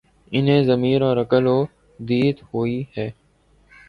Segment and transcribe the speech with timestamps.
[0.31, 3.07] انہیں ضمیر اور عقل ودیعت ہوئی ہی